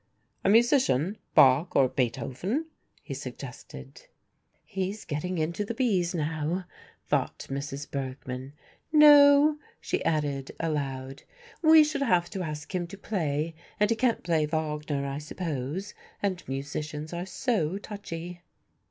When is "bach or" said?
1.35-1.87